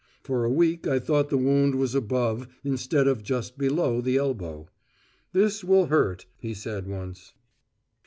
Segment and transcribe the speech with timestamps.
[0.23, 4.67] For a week I thought the wound was above instead of just below the elbow.
[5.31, 7.33] "This will hurt," he said once.